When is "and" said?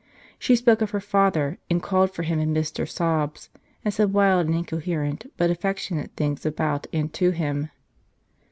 1.69-1.79, 3.85-3.93, 4.47-4.55, 6.91-7.13